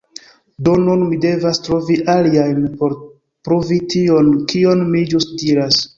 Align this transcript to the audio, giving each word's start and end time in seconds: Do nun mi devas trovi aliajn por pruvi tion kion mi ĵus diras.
Do 0.67 0.71
nun 0.85 1.03
mi 1.09 1.19
devas 1.25 1.59
trovi 1.67 1.97
aliajn 2.15 2.65
por 2.79 2.95
pruvi 3.49 3.81
tion 3.95 4.33
kion 4.55 4.83
mi 4.95 5.05
ĵus 5.13 5.29
diras. 5.45 5.83